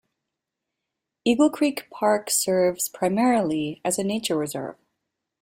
Eagle 1.25 1.51
Creek 1.51 1.87
Park 1.91 2.31
serves 2.31 2.89
primarily 2.89 3.81
as 3.85 3.99
a 3.99 4.03
nature 4.03 4.35
reserve. 4.35 4.77